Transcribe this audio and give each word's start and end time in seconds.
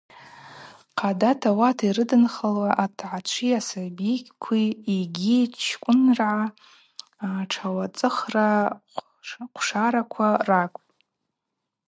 Хъадата 0.99 1.47
ауат 1.53 1.77
йрыдынхалуа 1.87 2.69
Атгӏачви 2.83 3.49
асабикви 3.59 4.65
йгьи 4.99 5.39
Чкӏвынргӏа 5.61 6.33
ртшауацӏыхра 7.47 8.47
хъвшараква 9.27 10.29
ракӏвпӏ. 10.47 10.93